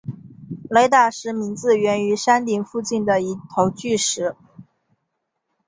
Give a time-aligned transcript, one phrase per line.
[0.67, 4.35] 雷打石名字源于山顶附近的一头巨石。